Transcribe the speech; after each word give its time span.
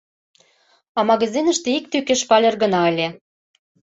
А 0.97 0.99
магазиныште 1.09 1.67
ик 1.77 1.85
тӱкӧ 1.91 2.13
шпалер 2.21 2.55
гына 2.63 2.79
ыле. 2.91 3.07